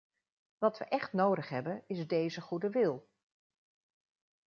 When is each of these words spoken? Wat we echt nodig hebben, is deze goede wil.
Wat 0.57 0.77
we 0.77 0.85
echt 0.85 1.13
nodig 1.13 1.49
hebben, 1.49 1.83
is 1.87 2.07
deze 2.07 2.41
goede 2.41 2.69
wil. 2.69 3.07